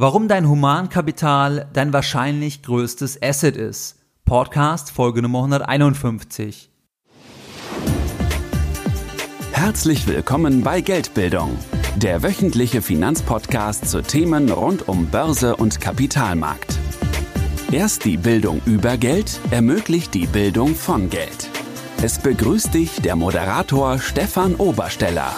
[0.00, 3.96] Warum dein Humankapital dein wahrscheinlich größtes Asset ist.
[4.24, 6.70] Podcast Folge Nummer 151.
[9.50, 11.58] Herzlich willkommen bei Geldbildung,
[11.96, 16.78] der wöchentliche Finanzpodcast zu Themen rund um Börse und Kapitalmarkt.
[17.72, 21.50] Erst die Bildung über Geld ermöglicht die Bildung von Geld.
[22.00, 25.34] Es begrüßt dich der Moderator Stefan Obersteller.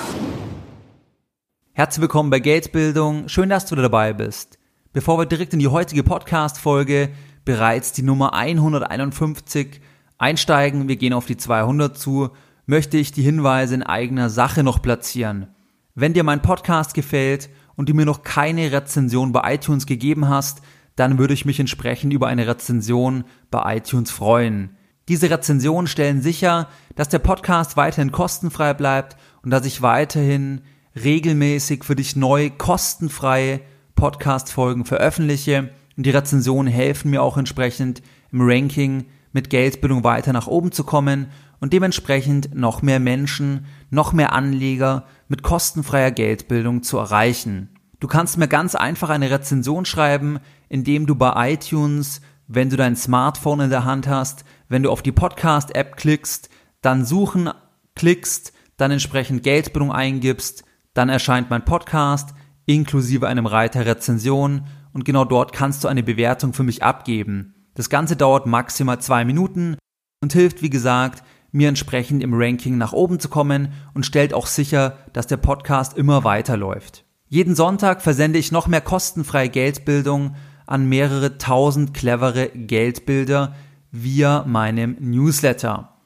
[1.81, 3.27] Herzlich willkommen bei Geldbildung.
[3.31, 4.59] Schön, dass du dabei bist.
[4.93, 7.09] Bevor wir direkt in die heutige Podcast-Folge,
[7.47, 9.81] bereits die Nummer 151,
[10.19, 12.33] einsteigen, wir gehen auf die 200 zu,
[12.67, 15.55] möchte ich die Hinweise in eigener Sache noch platzieren.
[15.95, 20.61] Wenn dir mein Podcast gefällt und du mir noch keine Rezension bei iTunes gegeben hast,
[20.97, 24.77] dann würde ich mich entsprechend über eine Rezension bei iTunes freuen.
[25.09, 30.61] Diese Rezensionen stellen sicher, dass der Podcast weiterhin kostenfrei bleibt und dass ich weiterhin
[31.05, 33.61] regelmäßig für dich neu kostenfreie
[33.95, 40.47] Podcast-Folgen veröffentliche und die Rezensionen helfen mir auch entsprechend im Ranking mit Geldbildung weiter nach
[40.47, 41.29] oben zu kommen
[41.61, 47.69] und dementsprechend noch mehr Menschen, noch mehr Anleger mit kostenfreier Geldbildung zu erreichen.
[48.01, 52.97] Du kannst mir ganz einfach eine Rezension schreiben, indem du bei iTunes, wenn du dein
[52.97, 56.49] Smartphone in der Hand hast, wenn du auf die Podcast-App klickst,
[56.81, 57.51] dann suchen
[57.95, 62.35] klickst, dann entsprechend Geldbildung eingibst, dann erscheint mein Podcast
[62.67, 67.55] inklusive einem Reiter Rezension und genau dort kannst du eine Bewertung für mich abgeben.
[67.75, 69.77] Das Ganze dauert maximal zwei Minuten
[70.23, 74.47] und hilft, wie gesagt, mir entsprechend im Ranking nach oben zu kommen und stellt auch
[74.47, 77.05] sicher, dass der Podcast immer weiterläuft.
[77.27, 80.35] Jeden Sonntag versende ich noch mehr kostenfreie Geldbildung
[80.67, 83.55] an mehrere tausend clevere Geldbilder
[83.91, 86.00] via meinem Newsletter.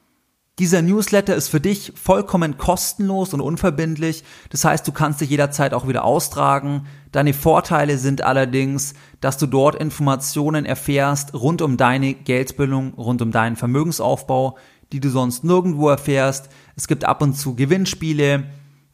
[0.57, 4.23] Dieser Newsletter ist für dich vollkommen kostenlos und unverbindlich.
[4.51, 6.87] Das heißt, du kannst dich jederzeit auch wieder austragen.
[7.11, 13.31] Deine Vorteile sind allerdings, dass du dort Informationen erfährst rund um deine Geldbildung, rund um
[13.31, 14.57] deinen Vermögensaufbau,
[14.93, 16.47] die du sonst nirgendwo erfährst.
[16.77, 18.45] Es gibt ab und zu Gewinnspiele.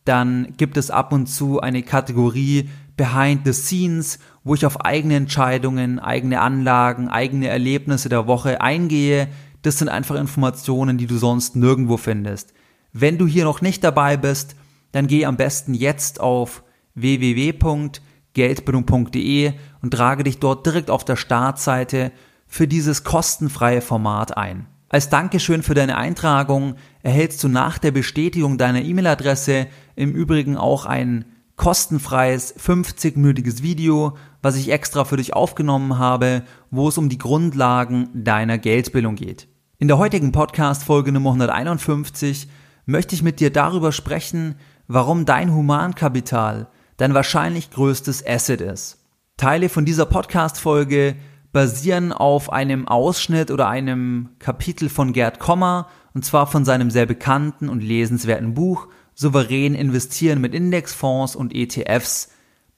[0.03, 5.15] Dann gibt es ab und zu eine Kategorie Behind the Scenes, wo ich auf eigene
[5.15, 9.27] Entscheidungen, eigene Anlagen, eigene Erlebnisse der Woche eingehe
[9.61, 12.53] das sind einfach Informationen, die du sonst nirgendwo findest.
[12.93, 14.55] Wenn du hier noch nicht dabei bist,
[14.91, 16.63] dann geh am besten jetzt auf
[16.95, 22.11] www.geldbildung.de und trage dich dort direkt auf der Startseite
[22.47, 24.65] für dieses kostenfreie Format ein.
[24.89, 30.85] Als Dankeschön für deine Eintragung erhältst du nach der Bestätigung deiner E-Mail-Adresse im Übrigen auch
[30.85, 31.23] ein
[31.55, 38.09] kostenfreies 50-minütiges Video, was ich extra für dich aufgenommen habe, wo es um die Grundlagen
[38.13, 39.47] deiner Geldbildung geht.
[39.81, 42.47] In der heutigen Podcast-Folge Nummer 151
[42.85, 44.53] möchte ich mit dir darüber sprechen,
[44.87, 48.99] warum dein Humankapital dein wahrscheinlich größtes Asset ist.
[49.37, 51.15] Teile von dieser Podcast-Folge
[51.51, 57.07] basieren auf einem Ausschnitt oder einem Kapitel von Gerd Kommer, und zwar von seinem sehr
[57.07, 62.29] bekannten und lesenswerten Buch Souverän investieren mit Indexfonds und ETFs.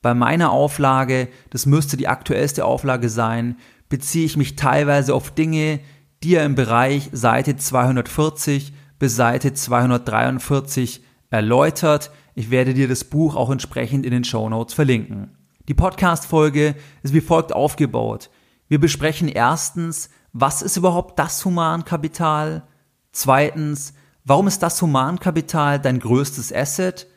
[0.02, 3.58] Bei meiner Auflage, das müsste die aktuellste Auflage sein,
[3.90, 5.81] beziehe ich mich teilweise auf Dinge,
[6.23, 12.11] die er im Bereich Seite 240 bis Seite 243 erläutert.
[12.34, 15.38] Ich werde dir das Buch auch entsprechend in den Show Notes verlinken.
[15.67, 18.29] Die Podcast-Folge ist wie folgt aufgebaut.
[18.69, 22.63] Wir besprechen erstens, was ist überhaupt das Humankapital?
[23.11, 27.07] Zweitens, warum ist das Humankapital dein größtes Asset?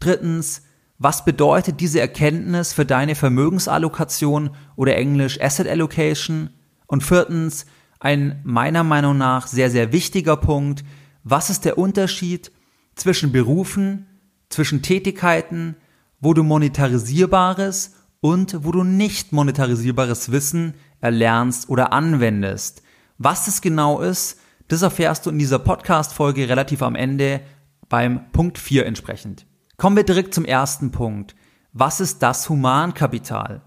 [0.00, 0.62] Drittens,
[0.98, 6.50] was bedeutet diese Erkenntnis für deine Vermögensallokation oder englisch Asset Allocation?
[6.86, 7.66] Und viertens,
[8.04, 10.84] ein meiner Meinung nach sehr, sehr wichtiger Punkt.
[11.22, 12.52] Was ist der Unterschied
[12.94, 14.06] zwischen Berufen,
[14.50, 15.76] zwischen Tätigkeiten,
[16.20, 22.82] wo du monetarisierbares und wo du nicht monetarisierbares Wissen erlernst oder anwendest?
[23.16, 24.38] Was es genau ist,
[24.68, 27.40] das erfährst du in dieser Podcast-Folge relativ am Ende
[27.88, 29.46] beim Punkt 4 entsprechend.
[29.78, 31.34] Kommen wir direkt zum ersten Punkt.
[31.72, 33.62] Was ist das Humankapital?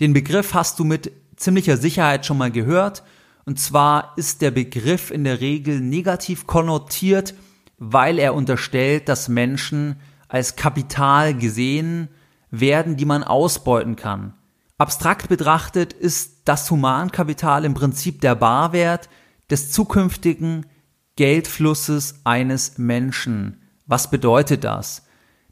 [0.00, 3.02] Den Begriff hast du mit ziemlicher Sicherheit schon mal gehört
[3.44, 7.34] und zwar ist der Begriff in der Regel negativ konnotiert,
[7.78, 9.96] weil er unterstellt, dass Menschen
[10.28, 12.08] als Kapital gesehen
[12.50, 14.34] werden, die man ausbeuten kann.
[14.78, 19.08] Abstrakt betrachtet ist das Humankapital im Prinzip der Barwert
[19.50, 20.66] des zukünftigen
[21.16, 23.62] Geldflusses eines Menschen.
[23.86, 25.02] Was bedeutet das?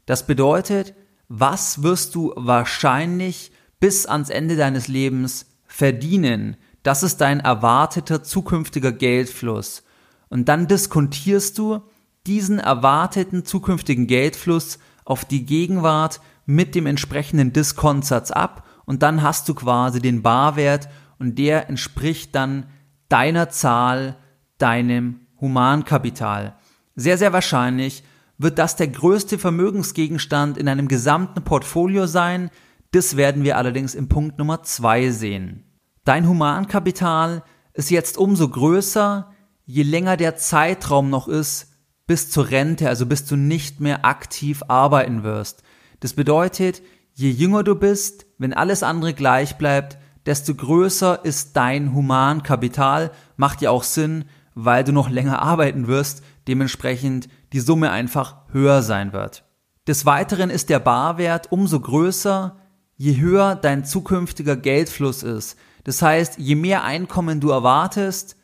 [0.05, 0.95] Das bedeutet,
[1.27, 6.57] was wirst du wahrscheinlich bis ans Ende deines Lebens verdienen?
[6.83, 9.83] Das ist dein erwarteter zukünftiger Geldfluss.
[10.29, 11.81] Und dann diskontierst du
[12.25, 19.47] diesen erwarteten zukünftigen Geldfluss auf die Gegenwart mit dem entsprechenden Diskontsatz ab und dann hast
[19.49, 20.89] du quasi den Barwert
[21.19, 22.65] und der entspricht dann
[23.09, 24.17] deiner Zahl,
[24.57, 26.55] deinem Humankapital.
[26.95, 28.03] Sehr, sehr wahrscheinlich
[28.37, 32.49] wird das der größte Vermögensgegenstand in einem gesamten Portfolio sein.
[32.91, 35.63] Das werden wir allerdings im Punkt Nummer zwei sehen.
[36.03, 37.43] Dein Humankapital
[37.73, 39.31] ist jetzt umso größer,
[39.65, 41.71] je länger der Zeitraum noch ist
[42.07, 45.61] bis zur Rente, also bis du nicht mehr aktiv arbeiten wirst.
[45.99, 46.81] Das bedeutet,
[47.13, 53.11] je jünger du bist, wenn alles andere gleich bleibt, desto größer ist dein Humankapital.
[53.37, 54.25] Macht ja auch Sinn,
[54.55, 59.45] weil du noch länger arbeiten wirst, dementsprechend die Summe einfach höher sein wird.
[59.87, 62.57] Des Weiteren ist der Barwert umso größer,
[62.97, 65.57] je höher dein zukünftiger Geldfluss ist.
[65.83, 68.35] Das heißt, je mehr Einkommen du erwartest,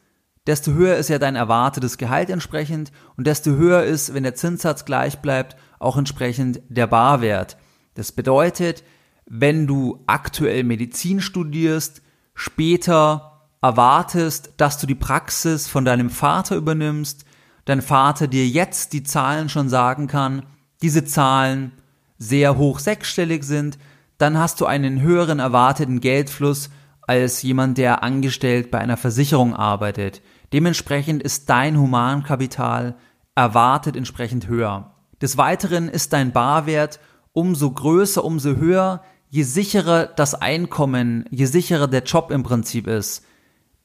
[0.48, 4.86] desto höher ist ja dein erwartetes Gehalt entsprechend und desto höher ist, wenn der Zinssatz
[4.86, 7.58] gleich bleibt, auch entsprechend der Barwert.
[7.94, 8.84] Das bedeutet,
[9.26, 12.02] wenn du aktuell Medizin studierst,
[12.34, 17.26] später erwartest, dass du die Praxis von deinem Vater übernimmst,
[17.66, 20.44] dein Vater dir jetzt die Zahlen schon sagen kann,
[20.82, 21.74] diese Zahlen
[22.18, 23.78] sehr hoch sechsstellig sind,
[24.18, 26.70] dann hast du einen höheren erwarteten Geldfluss
[27.08, 30.22] als jemand, der angestellt bei einer Versicherung arbeitet.
[30.54, 32.96] Dementsprechend ist dein Humankapital
[33.34, 34.94] erwartet entsprechend höher.
[35.22, 37.00] Des Weiteren ist dein Barwert
[37.34, 43.24] umso größer, umso höher, je sicherer das Einkommen, je sicherer der Job im Prinzip ist.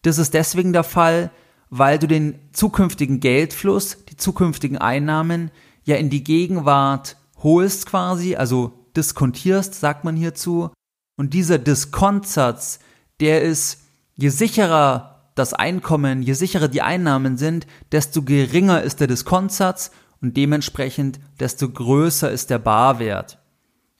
[0.02, 1.30] Das ist deswegen der Fall,
[1.70, 5.50] weil du den zukünftigen Geldfluss, die zukünftigen Einnahmen
[5.84, 10.70] ja in die Gegenwart holst quasi, also diskontierst, sagt man hierzu.
[11.16, 12.78] Und dieser Diskontsatz,
[13.22, 13.84] der ist,
[14.16, 20.36] je sicherer das Einkommen, je sicherer die Einnahmen sind, desto geringer ist der Diskontsatz und
[20.36, 23.38] dementsprechend desto größer ist der Barwert.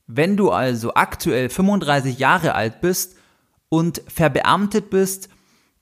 [0.07, 3.17] Wenn du also aktuell 35 Jahre alt bist
[3.69, 5.29] und verbeamtet bist,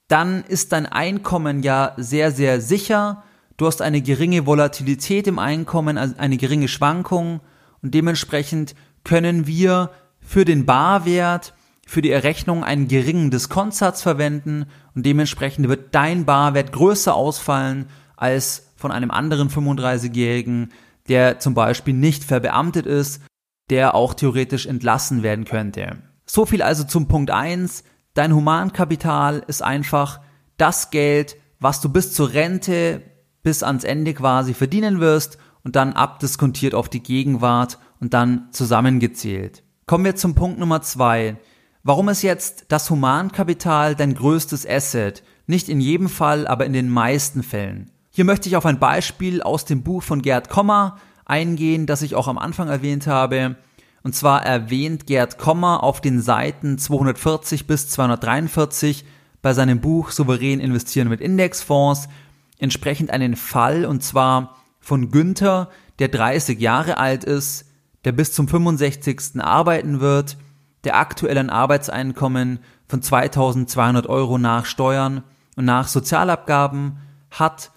[0.07, 3.25] dann ist dein Einkommen ja sehr, sehr sicher.
[3.57, 7.41] Du hast eine geringe Volatilität im Einkommen, also eine geringe Schwankung
[7.83, 9.91] und dementsprechend können wir
[10.21, 11.55] für den Barwert,
[11.91, 18.71] für die Errechnung einen geringen Diskontsatz verwenden und dementsprechend wird dein Barwert größer ausfallen als
[18.77, 20.69] von einem anderen 35-Jährigen,
[21.09, 23.23] der zum Beispiel nicht verbeamtet ist,
[23.71, 25.97] der auch theoretisch entlassen werden könnte.
[26.27, 27.83] So viel also zum Punkt 1.
[28.15, 30.21] Dein Humankapital ist einfach
[30.59, 33.03] das Geld, was du bis zur Rente,
[33.43, 39.65] bis ans Ende quasi verdienen wirst und dann abdiskontiert auf die Gegenwart und dann zusammengezählt.
[39.87, 41.37] Kommen wir zum Punkt Nummer zwei.
[41.83, 45.23] Warum ist jetzt das Humankapital dein größtes Asset?
[45.47, 47.91] Nicht in jedem Fall, aber in den meisten Fällen.
[48.11, 52.15] Hier möchte ich auf ein Beispiel aus dem Buch von Gerd Kommer eingehen, das ich
[52.15, 53.57] auch am Anfang erwähnt habe.
[54.03, 59.07] Und zwar erwähnt Gerd Kommer auf den Seiten 240 bis 243
[59.41, 62.09] bei seinem Buch Souverän investieren mit Indexfonds
[62.59, 67.65] entsprechend einen Fall und zwar von Günther, der 30 Jahre alt ist,
[68.05, 69.41] der bis zum 65.
[69.41, 70.37] arbeiten wird,
[70.85, 75.23] der aktuell ein Arbeitseinkommen von 2200 Euro nach Steuern
[75.57, 76.99] und nach Sozialabgaben
[77.31, 77.71] hat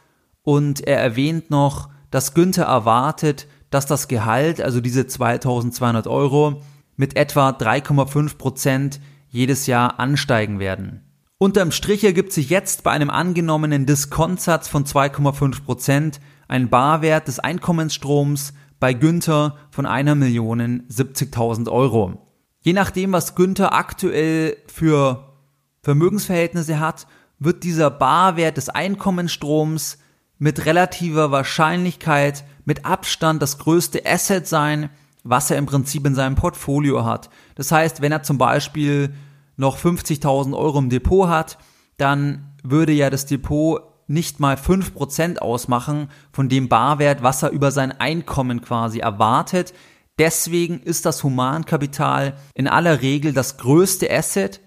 [0.44, 6.62] und er erwähnt noch, dass Günther erwartet, dass das Gehalt, also diese 2200 Euro,
[6.96, 11.02] mit etwa 3,5 Prozent jedes Jahr ansteigen werden.
[11.40, 17.40] Unterm Strich ergibt sich jetzt bei einem angenommenen Diskontsatz von 2,5 Prozent ein Barwert des
[17.40, 22.33] Einkommensstroms bei Günther von einer Million 70.000 Euro.
[22.64, 25.34] Je nachdem, was Günther aktuell für
[25.82, 29.98] Vermögensverhältnisse hat, wird dieser Barwert des Einkommensstroms
[30.40, 34.90] mit relativer Wahrscheinlichkeit mit Abstand das größte Asset sein,
[35.24, 37.30] was er im Prinzip in seinem Portfolio hat.
[37.56, 39.14] Das heißt, wenn er zum Beispiel
[39.58, 41.58] noch 50.000 Euro im Depot hat,
[41.98, 47.72] dann würde ja das Depot nicht mal 5% ausmachen von dem Barwert, was er über
[47.72, 49.74] sein Einkommen quasi erwartet.
[50.20, 54.62] Deswegen ist das Humankapital in aller Regel das größte Asset,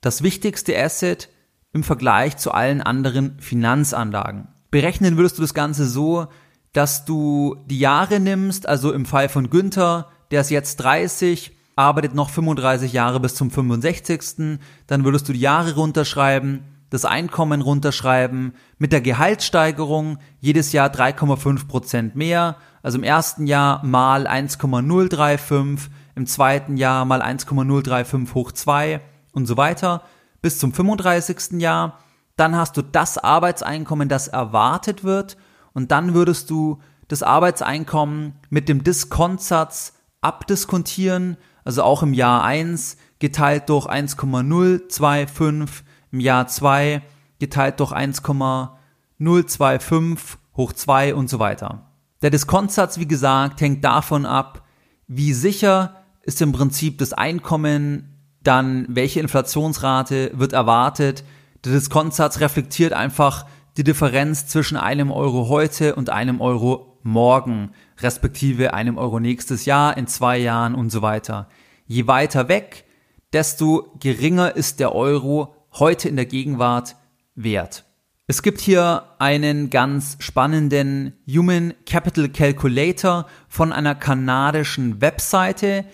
[0.00, 1.28] das wichtigste Asset
[1.72, 4.48] im Vergleich zu allen anderen Finanzanlagen.
[4.70, 6.28] Berechnen würdest du das Ganze so,
[6.72, 12.14] dass du die Jahre nimmst, also im Fall von Günther, der ist jetzt 30, arbeitet
[12.14, 14.58] noch 35 Jahre bis zum 65.
[14.86, 21.68] Dann würdest du die Jahre runterschreiben, das Einkommen runterschreiben, mit der Gehaltssteigerung jedes Jahr 3,5
[21.68, 29.00] Prozent mehr, also im ersten Jahr mal 1,035, im zweiten Jahr mal 1,035 hoch 2
[29.32, 30.02] und so weiter
[30.42, 31.60] bis zum 35.
[31.60, 31.98] Jahr.
[32.36, 35.36] Dann hast du das Arbeitseinkommen, das erwartet wird
[35.74, 42.96] und dann würdest du das Arbeitseinkommen mit dem Diskontsatz abdiskontieren, also auch im Jahr 1
[43.18, 47.02] geteilt durch 1,025 im Jahr 2
[47.38, 51.92] geteilt durch 1,025 hoch 2 und so weiter.
[52.22, 54.64] Der Diskontsatz, wie gesagt, hängt davon ab,
[55.06, 61.24] wie sicher ist im Prinzip das Einkommen, dann welche Inflationsrate wird erwartet.
[61.64, 63.46] Der Diskontsatz reflektiert einfach
[63.76, 69.96] die Differenz zwischen einem Euro heute und einem Euro morgen, respektive einem Euro nächstes Jahr,
[69.96, 71.48] in zwei Jahren und so weiter.
[71.86, 72.84] Je weiter weg,
[73.32, 76.96] desto geringer ist der Euro heute in der Gegenwart
[77.34, 77.84] wert.
[78.26, 85.86] Es gibt hier einen ganz spannenden Human Capital Calculator von einer kanadischen Webseite.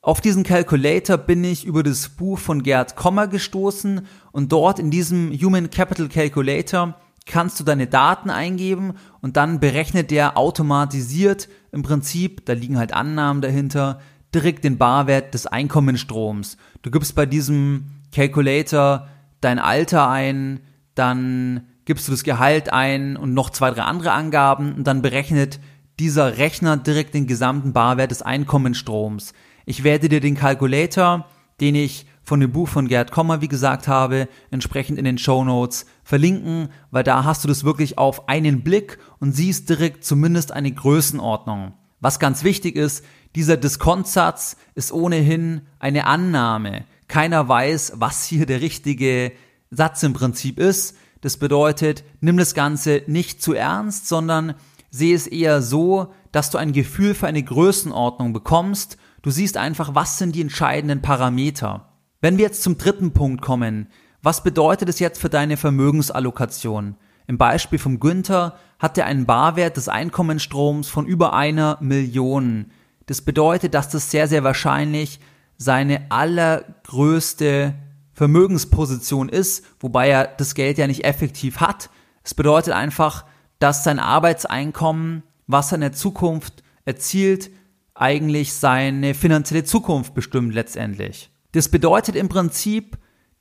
[0.00, 4.90] Auf diesen Calculator bin ich über das Buch von Gerd Kommer gestoßen und dort in
[4.90, 6.94] diesem Human Capital Calculator
[7.26, 12.92] kannst du deine Daten eingeben und dann berechnet der automatisiert im Prinzip, da liegen halt
[12.92, 14.00] Annahmen dahinter,
[14.34, 16.56] direkt den Barwert des Einkommensstroms.
[16.82, 19.08] Du gibst bei diesem Calculator
[19.42, 20.60] dein Alter ein,
[20.94, 25.60] dann gibst du das Gehalt ein und noch zwei, drei andere Angaben und dann berechnet
[25.98, 29.34] dieser Rechner direkt den gesamten Barwert des Einkommensstroms.
[29.66, 31.26] Ich werde dir den Calculator,
[31.60, 35.44] den ich von dem Buch von Gerd Kommer, wie gesagt habe, entsprechend in den Show
[35.44, 40.52] Notes verlinken, weil da hast du das wirklich auf einen Blick und siehst direkt zumindest
[40.52, 41.74] eine Größenordnung.
[42.00, 46.84] Was ganz wichtig ist, dieser Diskontsatz ist ohnehin eine Annahme.
[47.08, 49.32] Keiner weiß, was hier der richtige
[49.70, 50.96] Satz im Prinzip ist.
[51.20, 54.54] Das bedeutet, nimm das Ganze nicht zu ernst, sondern
[54.90, 58.98] sehe es eher so, dass du ein Gefühl für eine Größenordnung bekommst.
[59.22, 61.92] Du siehst einfach, was sind die entscheidenden Parameter.
[62.20, 63.88] Wenn wir jetzt zum dritten Punkt kommen,
[64.22, 66.96] was bedeutet es jetzt für deine Vermögensallokation?
[67.26, 72.70] Im Beispiel vom Günther hat er einen Barwert des Einkommensstroms von über einer Million.
[73.06, 75.20] Das bedeutet, dass das sehr, sehr wahrscheinlich
[75.62, 77.74] seine allergrößte
[78.12, 81.88] Vermögensposition ist, wobei er das Geld ja nicht effektiv hat.
[82.24, 83.24] Es bedeutet einfach,
[83.58, 87.50] dass sein Arbeitseinkommen, was er in der Zukunft erzielt,
[87.94, 91.30] eigentlich seine finanzielle Zukunft bestimmt letztendlich.
[91.52, 92.98] Das bedeutet im Prinzip,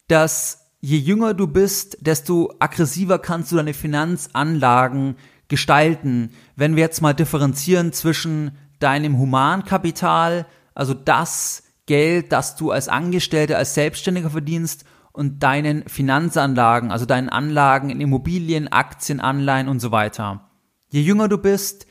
[0.08, 5.16] dass je jünger du bist, desto aggressiver kannst du deine Finanzanlagen
[5.48, 6.32] gestalten.
[6.56, 13.58] Wenn wir jetzt mal differenzieren zwischen deinem Humankapital, also das Geld, das du als Angestellter,
[13.58, 19.92] als Selbstständiger verdienst und deinen Finanzanlagen, also deinen Anlagen in Immobilien, Aktien, Anleihen und so
[19.92, 20.50] weiter.
[20.90, 21.88] Je jünger du bist,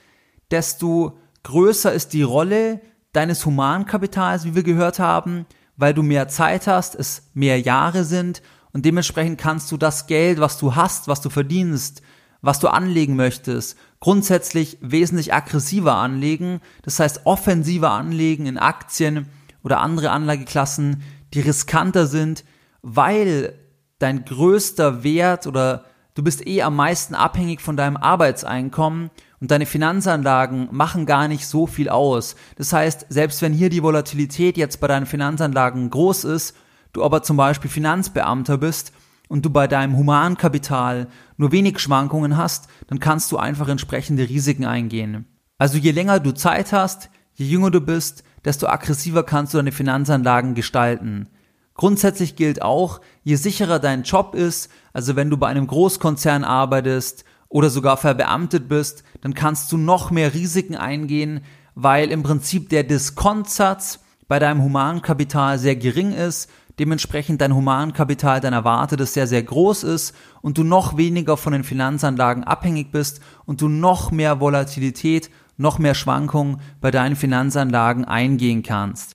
[0.50, 2.80] desto größer ist die Rolle
[3.12, 5.44] deines Humankapitals, wie wir gehört haben,
[5.76, 8.40] weil du mehr Zeit hast, es mehr Jahre sind
[8.72, 12.00] und dementsprechend kannst du das Geld, was du hast, was du verdienst,
[12.40, 19.28] was du anlegen möchtest, grundsätzlich wesentlich aggressiver anlegen, das heißt offensiver anlegen in Aktien
[19.62, 21.02] oder andere Anlageklassen,
[21.34, 22.44] die riskanter sind,
[22.82, 23.54] weil
[23.98, 29.66] dein größter Wert oder du bist eh am meisten abhängig von deinem Arbeitseinkommen und deine
[29.66, 32.36] Finanzanlagen machen gar nicht so viel aus.
[32.56, 36.56] Das heißt, selbst wenn hier die Volatilität jetzt bei deinen Finanzanlagen groß ist,
[36.92, 38.92] du aber zum Beispiel Finanzbeamter bist
[39.28, 44.64] und du bei deinem Humankapital nur wenig Schwankungen hast, dann kannst du einfach entsprechende Risiken
[44.64, 45.26] eingehen.
[45.56, 49.72] Also je länger du Zeit hast, je jünger du bist, desto aggressiver kannst du deine
[49.72, 51.28] Finanzanlagen gestalten.
[51.74, 57.24] Grundsätzlich gilt auch, je sicherer dein Job ist, also wenn du bei einem Großkonzern arbeitest
[57.48, 61.40] oder sogar verbeamtet bist, dann kannst du noch mehr Risiken eingehen,
[61.74, 68.64] weil im Prinzip der Diskontsatz bei deinem Humankapital sehr gering ist, dementsprechend dein Humankapital deiner
[68.64, 73.20] Warte das sehr, sehr groß ist und du noch weniger von den Finanzanlagen abhängig bist
[73.44, 75.30] und du noch mehr Volatilität,
[75.60, 79.12] noch mehr Schwankungen bei deinen Finanzanlagen eingehen kannst.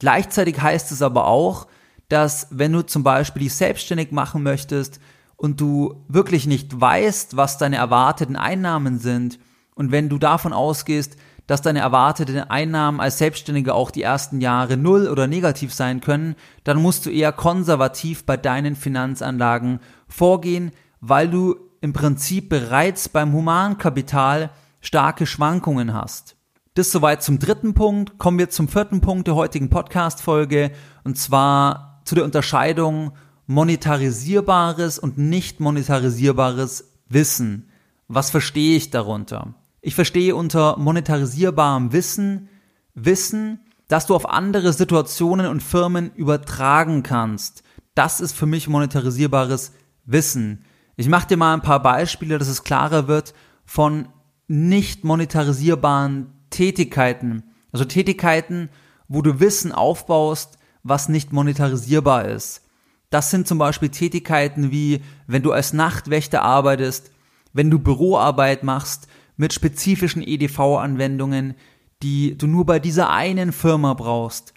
[0.00, 1.68] Gleichzeitig heißt es aber auch,
[2.08, 5.00] dass wenn du zum Beispiel dich selbstständig machen möchtest,
[5.42, 9.40] und du wirklich nicht weißt, was deine erwarteten Einnahmen sind
[9.74, 11.16] und wenn du davon ausgehst,
[11.48, 16.36] dass deine erwarteten Einnahmen als Selbstständiger auch die ersten Jahre null oder negativ sein können,
[16.62, 20.70] dann musst du eher konservativ bei deinen Finanzanlagen vorgehen,
[21.00, 24.50] weil du im Prinzip bereits beim Humankapital
[24.82, 26.36] starke Schwankungen hast.
[26.74, 28.18] Das soweit zum dritten Punkt.
[28.18, 30.72] Kommen wir zum vierten Punkt der heutigen Podcast-Folge
[31.04, 33.12] und zwar zu der Unterscheidung
[33.46, 37.70] monetarisierbares und nicht monetarisierbares Wissen.
[38.08, 39.54] Was verstehe ich darunter?
[39.80, 42.48] Ich verstehe unter monetarisierbarem Wissen
[42.94, 47.62] Wissen, das du auf andere Situationen und Firmen übertragen kannst.
[47.94, 49.72] Das ist für mich monetarisierbares
[50.04, 50.64] Wissen.
[50.96, 53.34] Ich mache dir mal ein paar Beispiele, dass es klarer wird
[53.64, 54.08] von
[54.48, 57.44] nicht monetarisierbaren Tätigkeiten.
[57.72, 58.68] Also Tätigkeiten,
[59.08, 62.62] wo du Wissen aufbaust, was nicht monetarisierbar ist.
[63.10, 67.10] Das sind zum Beispiel Tätigkeiten wie, wenn du als Nachtwächter arbeitest,
[67.52, 69.06] wenn du Büroarbeit machst
[69.36, 71.54] mit spezifischen EDV-Anwendungen,
[72.02, 74.54] die du nur bei dieser einen Firma brauchst,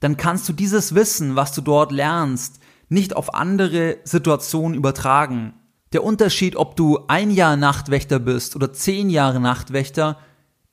[0.00, 5.54] dann kannst du dieses Wissen, was du dort lernst, nicht auf andere Situationen übertragen.
[5.92, 10.18] Der Unterschied, ob du ein Jahr Nachtwächter bist oder zehn Jahre Nachtwächter,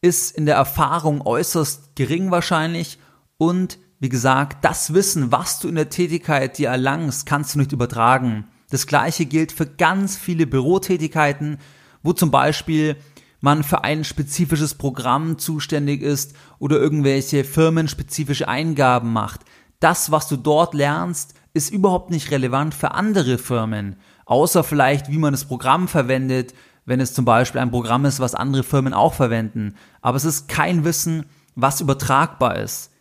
[0.01, 3.00] ist in der Erfahrung äußerst gering wahrscheinlich
[3.38, 7.72] und wie gesagt, das Wissen, was du in der Tätigkeit dir erlangst, kannst du nicht
[7.72, 8.46] übertragen.
[8.70, 11.58] Das gleiche gilt für ganz viele Bürotätigkeiten,
[12.01, 12.98] wo zum Beispiel
[13.39, 19.41] man für ein spezifisches Programm zuständig ist oder irgendwelche firmenspezifische Eingaben macht.
[19.79, 25.17] Das, was du dort lernst, ist überhaupt nicht relevant für andere Firmen, außer vielleicht, wie
[25.17, 26.53] man das Programm verwendet,
[26.85, 29.75] wenn es zum Beispiel ein Programm ist, was andere Firmen auch verwenden.
[30.01, 31.25] Aber es ist kein Wissen,
[31.55, 32.91] was übertragbar ist.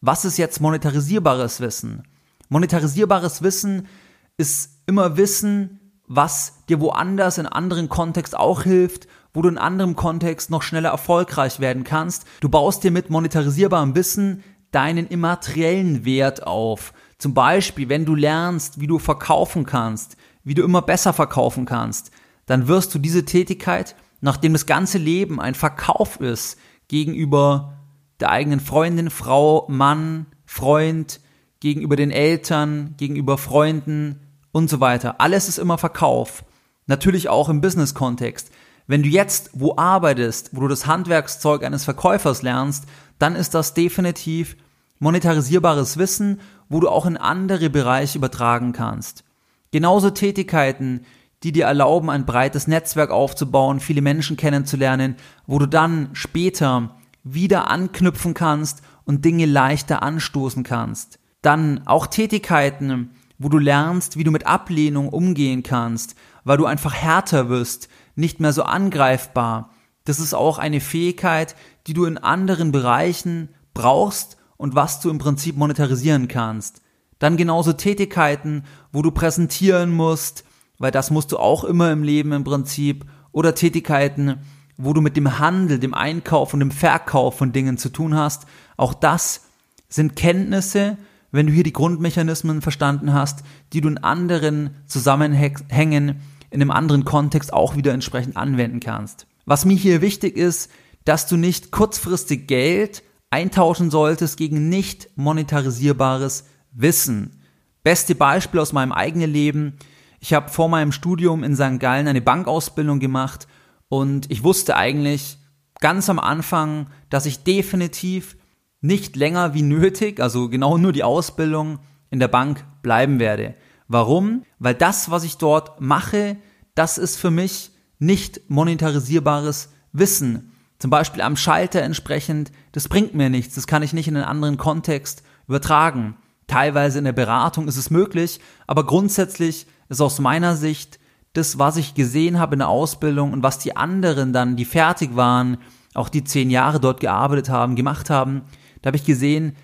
[0.00, 2.02] Was ist jetzt monetarisierbares Wissen?
[2.48, 3.88] Monetarisierbares Wissen
[4.36, 9.96] ist immer Wissen, was dir woanders in anderen Kontext auch hilft, wo du in anderem
[9.96, 12.26] Kontext noch schneller erfolgreich werden kannst.
[12.40, 16.92] Du baust dir mit monetarisierbarem Wissen deinen immateriellen Wert auf.
[17.18, 20.16] Zum Beispiel, wenn du lernst, wie du verkaufen kannst,
[20.46, 22.12] wie du immer besser verkaufen kannst,
[22.46, 26.56] dann wirst du diese Tätigkeit, nachdem das ganze Leben ein Verkauf ist,
[26.88, 27.78] gegenüber
[28.20, 31.20] der eigenen Freundin, Frau, Mann, Freund,
[31.58, 34.20] gegenüber den Eltern, gegenüber Freunden
[34.52, 35.20] und so weiter.
[35.20, 36.44] Alles ist immer Verkauf.
[36.86, 38.52] Natürlich auch im Business-Kontext.
[38.86, 42.84] Wenn du jetzt wo arbeitest, wo du das Handwerkszeug eines Verkäufers lernst,
[43.18, 44.56] dann ist das definitiv
[45.00, 49.24] monetarisierbares Wissen, wo du auch in andere Bereiche übertragen kannst.
[49.70, 51.02] Genauso Tätigkeiten,
[51.42, 57.70] die dir erlauben, ein breites Netzwerk aufzubauen, viele Menschen kennenzulernen, wo du dann später wieder
[57.70, 61.18] anknüpfen kannst und Dinge leichter anstoßen kannst.
[61.42, 66.94] Dann auch Tätigkeiten, wo du lernst, wie du mit Ablehnung umgehen kannst, weil du einfach
[66.94, 69.70] härter wirst, nicht mehr so angreifbar.
[70.04, 71.54] Das ist auch eine Fähigkeit,
[71.86, 76.80] die du in anderen Bereichen brauchst und was du im Prinzip monetarisieren kannst.
[77.18, 80.44] Dann genauso Tätigkeiten, wo du präsentieren musst,
[80.78, 84.38] weil das musst du auch immer im Leben im Prinzip, oder Tätigkeiten,
[84.78, 88.46] wo du mit dem Handel, dem Einkauf und dem Verkauf von Dingen zu tun hast,
[88.76, 89.42] auch das
[89.88, 90.96] sind Kenntnisse,
[91.32, 97.04] wenn du hier die Grundmechanismen verstanden hast, die du in anderen Zusammenhängen, in einem anderen
[97.04, 99.26] Kontext auch wieder entsprechend anwenden kannst.
[99.44, 100.70] Was mir hier wichtig ist,
[101.04, 106.44] dass du nicht kurzfristig Geld eintauschen solltest gegen nicht monetarisierbares
[106.76, 107.42] Wissen.
[107.82, 109.74] Beste Beispiel aus meinem eigenen Leben.
[110.20, 111.80] Ich habe vor meinem Studium in St.
[111.80, 113.46] Gallen eine Bankausbildung gemacht
[113.88, 115.38] und ich wusste eigentlich
[115.80, 118.36] ganz am Anfang, dass ich definitiv
[118.80, 121.78] nicht länger wie nötig, also genau nur die Ausbildung
[122.10, 123.54] in der Bank bleiben werde.
[123.88, 124.44] Warum?
[124.58, 126.36] Weil das, was ich dort mache,
[126.74, 130.52] das ist für mich nicht monetarisierbares Wissen.
[130.78, 134.26] Zum Beispiel am Schalter entsprechend, das bringt mir nichts, das kann ich nicht in einen
[134.26, 136.16] anderen Kontext übertragen.
[136.46, 140.98] Teilweise in der Beratung ist es möglich, aber grundsätzlich ist aus meiner Sicht
[141.32, 145.16] das, was ich gesehen habe in der Ausbildung und was die anderen dann, die fertig
[145.16, 145.58] waren,
[145.94, 148.42] auch die zehn Jahre dort gearbeitet haben, gemacht haben,
[148.82, 149.56] da habe ich gesehen,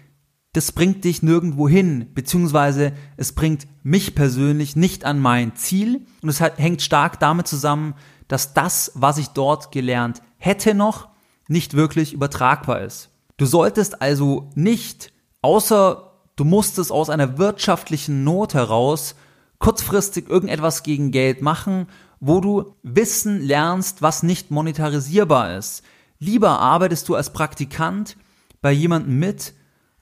[0.53, 6.29] das bringt dich nirgendwo hin, beziehungsweise es bringt mich persönlich nicht an mein Ziel und
[6.29, 7.95] es hängt stark damit zusammen,
[8.29, 11.09] dass das, was ich dort gelernt hätte noch,
[11.49, 13.11] nicht wirklich übertragbar ist.
[13.39, 19.15] Du solltest also nicht, außer du musst es aus einer wirtschaftlichen Not heraus
[19.59, 21.87] kurzfristig irgendetwas gegen Geld machen,
[22.19, 25.83] wo du Wissen lernst, was nicht monetarisierbar ist.
[26.19, 28.17] Lieber arbeitest du als Praktikant
[28.61, 29.55] bei jemandem mit,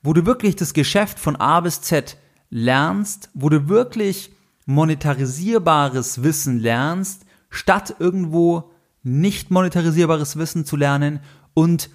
[0.03, 2.17] wo du wirklich das Geschäft von A bis Z
[2.51, 4.33] lernst, wo du wirklich
[4.67, 8.71] monetarisierbares Wissen lernst, statt irgendwo
[9.03, 11.21] nicht monetarisierbares Wissen zu lernen
[11.55, 11.91] und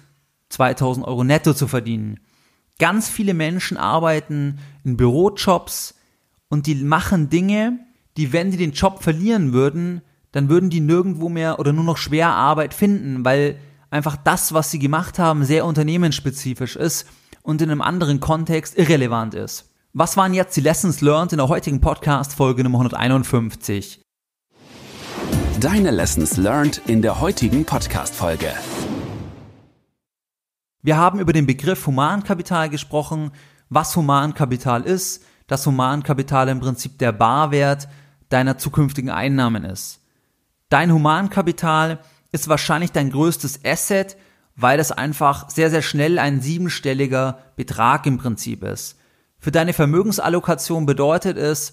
[0.48, 2.20] 2000 Euro netto zu verdienen.
[2.78, 5.94] Ganz viele Menschen arbeiten in Bürojobs,
[6.48, 7.78] und die machen Dinge,
[8.16, 11.96] die, wenn sie den Job verlieren würden, dann würden die nirgendwo mehr oder nur noch
[11.96, 13.58] schwer Arbeit finden, weil
[13.90, 17.06] einfach das, was sie gemacht haben, sehr unternehmensspezifisch ist
[17.42, 19.70] und in einem anderen Kontext irrelevant ist.
[19.92, 24.02] Was waren jetzt die Lessons learned in der heutigen Podcast Folge Nummer 151?
[25.58, 28.52] Deine Lessons learned in der heutigen Podcast Folge.
[30.86, 33.32] Wir haben über den Begriff Humankapital gesprochen,
[33.68, 37.88] was Humankapital ist, dass Humankapital im Prinzip der Barwert
[38.28, 40.00] deiner zukünftigen Einnahmen ist.
[40.68, 41.98] Dein Humankapital
[42.30, 44.16] ist wahrscheinlich dein größtes Asset,
[44.54, 48.96] weil das einfach sehr, sehr schnell ein siebenstelliger Betrag im Prinzip ist.
[49.40, 51.72] Für deine Vermögensallokation bedeutet es,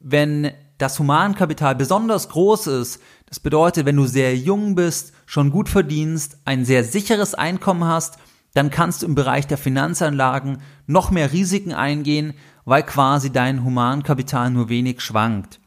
[0.00, 5.68] wenn das Humankapital besonders groß ist, das bedeutet, wenn du sehr jung bist, schon gut
[5.68, 8.18] verdienst, ein sehr sicheres Einkommen hast,
[8.54, 12.34] dann kannst du im Bereich der Finanzanlagen noch mehr Risiken eingehen,
[12.64, 15.60] weil quasi dein Humankapital nur wenig schwankt.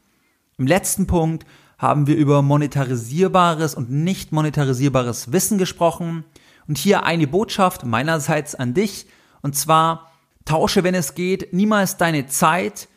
[0.56, 1.46] Im letzten Punkt
[1.78, 6.24] haben wir über monetarisierbares und nicht monetarisierbares Wissen gesprochen.
[6.66, 9.06] Und hier eine Botschaft meinerseits an dich.
[9.42, 10.10] Und zwar,
[10.44, 12.88] tausche, wenn es geht, niemals deine Zeit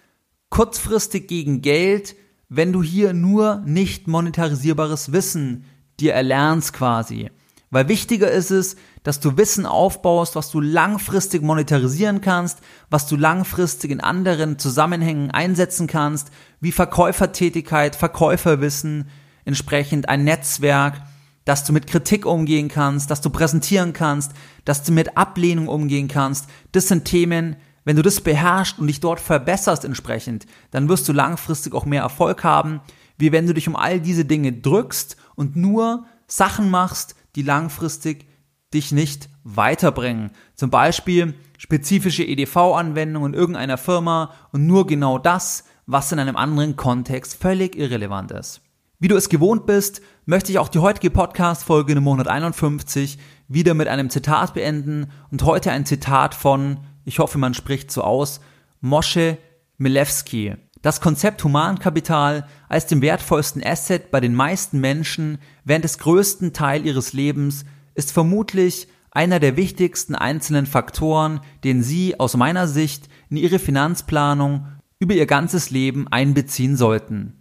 [0.51, 2.15] kurzfristig gegen Geld,
[2.49, 5.65] wenn du hier nur nicht monetarisierbares Wissen
[5.99, 7.31] dir erlernst quasi.
[7.71, 12.59] Weil wichtiger ist es, dass du Wissen aufbaust, was du langfristig monetarisieren kannst,
[12.89, 19.09] was du langfristig in anderen Zusammenhängen einsetzen kannst, wie Verkäufertätigkeit, Verkäuferwissen,
[19.45, 21.01] entsprechend ein Netzwerk,
[21.45, 24.33] dass du mit Kritik umgehen kannst, dass du präsentieren kannst,
[24.65, 26.47] dass du mit Ablehnung umgehen kannst.
[26.73, 31.13] Das sind Themen, wenn du das beherrschst und dich dort verbesserst entsprechend, dann wirst du
[31.13, 32.81] langfristig auch mehr Erfolg haben,
[33.17, 38.27] wie wenn du dich um all diese Dinge drückst und nur Sachen machst, die langfristig
[38.73, 40.31] dich nicht weiterbringen.
[40.55, 46.75] Zum Beispiel spezifische EDV-Anwendungen in irgendeiner Firma und nur genau das, was in einem anderen
[46.75, 48.61] Kontext völlig irrelevant ist.
[48.99, 53.17] Wie du es gewohnt bist, möchte ich auch die heutige Podcast-Folge Nummer 151
[53.47, 58.03] wieder mit einem Zitat beenden und heute ein Zitat von, ich hoffe man spricht so
[58.03, 58.41] aus,
[58.79, 59.37] Moshe
[59.77, 60.55] Milewski.
[60.81, 66.85] Das Konzept Humankapital als dem wertvollsten Asset bei den meisten Menschen während des größten Teil
[66.85, 73.37] ihres Lebens ist vermutlich einer der wichtigsten einzelnen Faktoren, den Sie aus meiner Sicht in
[73.37, 74.67] Ihre Finanzplanung
[74.99, 77.40] über Ihr ganzes Leben einbeziehen sollten.